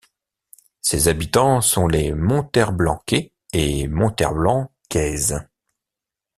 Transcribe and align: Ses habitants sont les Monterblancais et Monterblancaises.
Ses 0.81 1.09
habitants 1.09 1.61
sont 1.61 1.87
les 1.87 2.11
Monterblancais 2.11 3.33
et 3.53 3.87
Monterblancaises. 3.87 5.47